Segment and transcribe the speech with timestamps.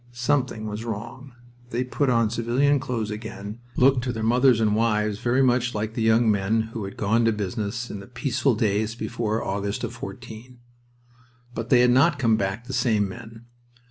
[0.13, 1.33] Something was wrong.
[1.69, 5.93] They put on civilian clothes again, looked to their mothers and wives very much like
[5.93, 9.83] the young men who had gone to business in the peaceful days before the August
[9.83, 10.57] of '14.
[11.53, 13.45] But they had not come back the same men.